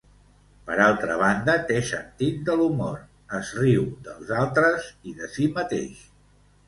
[0.69, 2.97] Per altra banda té sentit de l'humor,
[3.41, 6.03] es riu dels altres i de si mateix.